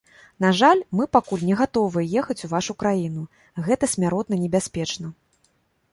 На 0.43 0.49
жаль, 0.59 0.79
мы 0.99 1.05
пакуль 1.17 1.43
не 1.49 1.57
гатовыя 1.59 2.05
ехаць 2.23 2.37
у 2.47 2.51
вашу 2.55 2.73
краіну, 2.81 3.23
гэта 3.69 3.93
смяротна 3.95 4.35
небяспечна. 4.47 5.17